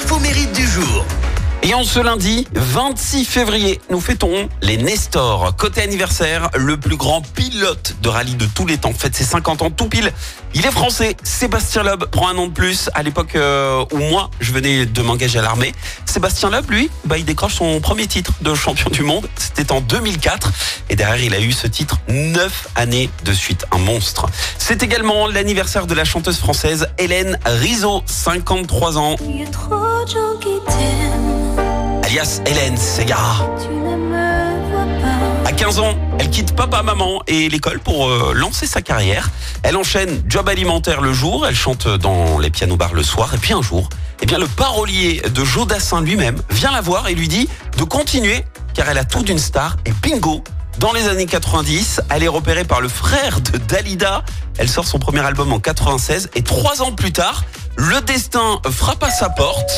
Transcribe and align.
L'info 0.00 0.18
mérite 0.18 0.52
du 0.52 0.66
jour. 0.66 1.04
Et 1.62 1.74
en 1.74 1.84
ce 1.84 2.00
lundi 2.00 2.46
26 2.54 3.26
février, 3.26 3.80
nous 3.90 4.00
fêtons 4.00 4.48
les 4.62 4.78
Nestor. 4.78 5.54
Côté 5.56 5.82
anniversaire, 5.82 6.48
le 6.56 6.78
plus 6.78 6.96
grand 6.96 7.20
pilote 7.20 7.96
de 8.00 8.08
rallye 8.08 8.34
de 8.34 8.46
tous 8.46 8.66
les 8.66 8.78
temps 8.78 8.94
fête 8.94 9.14
ses 9.14 9.24
50 9.24 9.60
ans 9.62 9.70
tout 9.70 9.86
pile. 9.86 10.10
Il 10.54 10.64
est 10.64 10.70
français, 10.70 11.18
Sébastien 11.22 11.82
Loeb 11.82 12.06
prend 12.06 12.28
un 12.28 12.38
an 12.38 12.46
de 12.46 12.52
plus 12.52 12.88
à 12.94 13.02
l'époque 13.02 13.36
euh, 13.36 13.84
où 13.92 13.98
moi 13.98 14.30
je 14.40 14.52
venais 14.52 14.86
de 14.86 15.02
m'engager 15.02 15.38
à 15.38 15.42
l'armée. 15.42 15.74
Sébastien 16.06 16.48
Loeb, 16.48 16.70
lui, 16.70 16.90
bah, 17.04 17.18
il 17.18 17.26
décroche 17.26 17.56
son 17.56 17.78
premier 17.80 18.06
titre 18.06 18.32
de 18.40 18.54
champion 18.54 18.88
du 18.88 19.02
monde. 19.02 19.28
C'était 19.36 19.70
en 19.70 19.82
2004 19.82 20.50
et 20.88 20.96
derrière 20.96 21.22
il 21.22 21.34
a 21.34 21.40
eu 21.40 21.52
ce 21.52 21.66
titre 21.66 21.98
neuf 22.08 22.68
années 22.74 23.10
de 23.24 23.34
suite, 23.34 23.66
un 23.70 23.78
monstre. 23.78 24.26
C'est 24.56 24.82
également 24.82 25.26
l'anniversaire 25.26 25.86
de 25.86 25.94
la 25.94 26.04
chanteuse 26.06 26.38
française 26.38 26.88
Hélène 26.96 27.38
Rizzo, 27.44 28.02
53 28.06 28.96
ans. 28.96 29.16
Alias 32.10 32.40
Hélène 32.44 32.76
Ségara. 32.76 33.48
À 35.44 35.52
15 35.52 35.78
ans, 35.78 35.94
elle 36.18 36.28
quitte 36.28 36.56
papa, 36.56 36.82
maman 36.82 37.22
et 37.28 37.48
l'école 37.48 37.78
pour 37.78 38.08
euh, 38.08 38.32
lancer 38.34 38.66
sa 38.66 38.82
carrière. 38.82 39.30
Elle 39.62 39.76
enchaîne 39.76 40.20
job 40.26 40.48
alimentaire 40.48 41.02
le 41.02 41.12
jour, 41.12 41.46
elle 41.46 41.54
chante 41.54 41.86
dans 41.86 42.40
les 42.40 42.50
pianos 42.50 42.76
bars 42.76 42.94
le 42.94 43.04
soir 43.04 43.32
et 43.32 43.38
puis 43.38 43.52
un 43.52 43.62
jour, 43.62 43.88
eh 44.22 44.26
bien 44.26 44.38
le 44.38 44.48
parolier 44.48 45.22
de 45.32 45.44
Joe 45.44 45.68
Dassin 45.68 46.00
lui-même 46.00 46.42
vient 46.50 46.72
la 46.72 46.80
voir 46.80 47.06
et 47.06 47.14
lui 47.14 47.28
dit 47.28 47.48
de 47.78 47.84
continuer 47.84 48.44
car 48.74 48.88
elle 48.88 48.98
a 48.98 49.04
tout 49.04 49.22
d'une 49.22 49.38
star 49.38 49.76
et 49.86 49.92
bingo 50.02 50.42
dans 50.80 50.92
les 50.92 51.06
années 51.06 51.26
90, 51.26 52.00
elle 52.10 52.24
est 52.24 52.28
repérée 52.28 52.64
par 52.64 52.80
le 52.80 52.88
frère 52.88 53.40
de 53.40 53.58
Dalida. 53.58 54.24
Elle 54.58 54.68
sort 54.68 54.86
son 54.86 54.98
premier 54.98 55.20
album 55.20 55.52
en 55.52 55.60
96 55.60 56.30
et 56.34 56.42
trois 56.42 56.80
ans 56.80 56.92
plus 56.92 57.12
tard, 57.12 57.44
le 57.76 58.00
destin 58.00 58.60
frappe 58.68 59.02
à 59.04 59.10
sa 59.10 59.28
porte. 59.28 59.70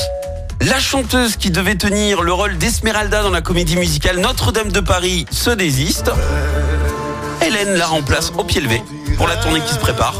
La 0.67 0.79
chanteuse 0.79 1.35
qui 1.35 1.51
devait 1.51 1.75
tenir 1.75 2.23
le 2.23 2.33
rôle 2.33 2.57
d'Esmeralda 2.57 3.25
dans 3.25 3.31
la 3.31 3.41
comédie 3.41 3.77
musicale 3.77 4.21
Notre-Dame 4.21 4.71
de 4.71 4.79
Paris 4.79 5.27
se 5.33 5.51
désiste. 5.51 6.13
Hélène 7.45 7.75
la 7.75 7.87
remplace 7.87 8.31
au 8.39 8.45
pied 8.45 8.61
levé 8.61 8.81
pour 9.17 9.27
la 9.27 9.35
tournée 9.37 9.61
qui 9.61 9.75
se 9.75 9.79
prépare, 9.81 10.15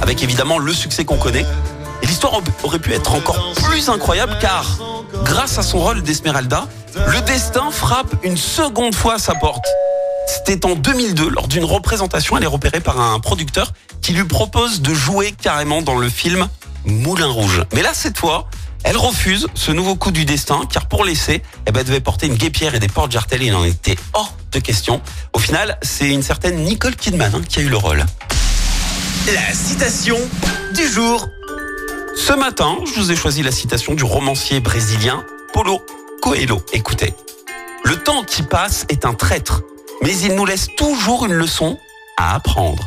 avec 0.00 0.22
évidemment 0.22 0.58
le 0.58 0.72
succès 0.72 1.04
qu'on 1.04 1.16
connaît. 1.16 1.44
Et 2.02 2.06
l'histoire 2.06 2.40
aurait 2.62 2.78
pu 2.78 2.92
être 2.92 3.14
encore 3.14 3.52
plus 3.64 3.88
incroyable 3.88 4.36
car, 4.40 4.78
grâce 5.24 5.58
à 5.58 5.64
son 5.64 5.80
rôle 5.80 6.02
d'Esmeralda, 6.02 6.68
le 6.94 7.20
destin 7.22 7.72
frappe 7.72 8.14
une 8.22 8.36
seconde 8.36 8.94
fois 8.94 9.14
à 9.14 9.18
sa 9.18 9.34
porte. 9.34 9.66
C'était 10.28 10.64
en 10.66 10.76
2002, 10.76 11.30
lors 11.30 11.48
d'une 11.48 11.64
représentation, 11.64 12.36
elle 12.36 12.44
est 12.44 12.46
repérée 12.46 12.80
par 12.80 13.00
un 13.00 13.18
producteur 13.18 13.72
qui 14.02 14.12
lui 14.12 14.24
propose 14.24 14.82
de 14.82 14.94
jouer 14.94 15.32
carrément 15.32 15.82
dans 15.82 15.98
le 15.98 16.08
film 16.08 16.46
Moulin 16.84 17.26
Rouge. 17.26 17.64
Mais 17.72 17.82
là, 17.82 17.90
cette 17.92 18.18
fois, 18.18 18.46
elle 18.84 18.96
refuse 18.98 19.48
ce 19.54 19.72
nouveau 19.72 19.96
coup 19.96 20.10
du 20.10 20.24
destin, 20.24 20.62
car 20.70 20.86
pour 20.86 21.04
l'essai, 21.04 21.42
eh 21.66 21.72
ben, 21.72 21.80
elle 21.80 21.86
devait 21.86 22.00
porter 22.00 22.26
une 22.26 22.34
guépière 22.34 22.74
et 22.74 22.78
des 22.78 22.88
portes 22.88 23.10
jartelles 23.10 23.42
et 23.42 23.46
il 23.46 23.54
en 23.54 23.64
était 23.64 23.96
hors 24.12 24.36
de 24.52 24.58
question. 24.58 25.00
Au 25.32 25.38
final, 25.38 25.78
c'est 25.82 26.10
une 26.10 26.22
certaine 26.22 26.62
Nicole 26.62 26.94
Kidman 26.94 27.34
hein, 27.34 27.42
qui 27.48 27.60
a 27.60 27.62
eu 27.62 27.68
le 27.68 27.76
rôle. 27.76 28.04
La 29.34 29.54
citation 29.54 30.18
du 30.74 30.86
jour. 30.86 31.26
Ce 32.14 32.32
matin, 32.34 32.76
je 32.86 33.00
vous 33.00 33.10
ai 33.10 33.16
choisi 33.16 33.42
la 33.42 33.50
citation 33.50 33.94
du 33.94 34.04
romancier 34.04 34.60
brésilien 34.60 35.24
Paulo 35.52 35.84
Coelho. 36.20 36.62
Écoutez, 36.72 37.14
le 37.84 37.96
temps 37.96 38.22
qui 38.22 38.42
passe 38.42 38.84
est 38.90 39.06
un 39.06 39.14
traître, 39.14 39.62
mais 40.02 40.16
il 40.18 40.34
nous 40.34 40.44
laisse 40.44 40.68
toujours 40.76 41.24
une 41.24 41.32
leçon 41.32 41.78
à 42.18 42.34
apprendre. 42.34 42.86